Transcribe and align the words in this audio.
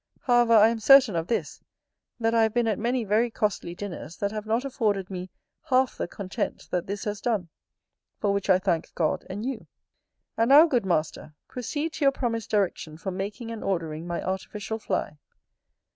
However, 0.21 0.53
I 0.55 0.69
am 0.69 0.79
certain 0.79 1.15
of 1.15 1.27
this, 1.27 1.61
that 2.19 2.33
I 2.33 2.41
have 2.41 2.55
been 2.55 2.65
at 2.67 2.79
many 2.79 3.03
very 3.03 3.29
costly 3.29 3.75
dinners 3.75 4.17
that 4.17 4.31
have 4.31 4.47
not 4.47 4.65
afforded 4.65 5.11
me 5.11 5.29
half 5.65 5.95
the 5.95 6.07
content 6.07 6.67
that 6.71 6.87
this 6.87 7.03
has 7.03 7.21
done; 7.21 7.49
for 8.19 8.33
which 8.33 8.49
I 8.49 8.57
thank 8.57 8.95
God 8.95 9.27
and 9.29 9.45
you. 9.45 9.67
And 10.37 10.49
now, 10.49 10.65
good 10.65 10.87
master, 10.87 11.35
proceed 11.47 11.93
to 11.93 12.05
your 12.05 12.11
promised 12.11 12.49
direction 12.49 12.97
for 12.97 13.11
making 13.11 13.51
and 13.51 13.63
ordering 13.63 14.07
my 14.07 14.23
artificial 14.23 14.79
fly. 14.79 15.19